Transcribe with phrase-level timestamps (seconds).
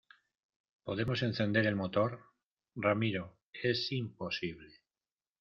[0.83, 2.23] podemos encender el motor.
[2.73, 4.79] ramiro, es imposible.